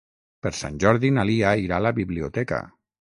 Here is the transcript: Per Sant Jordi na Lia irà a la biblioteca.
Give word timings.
Per 0.45 0.51
Sant 0.59 0.79
Jordi 0.83 1.11
na 1.17 1.25
Lia 1.31 1.51
irà 1.65 1.75
a 1.81 1.87
la 1.87 1.91
biblioteca. 1.99 2.59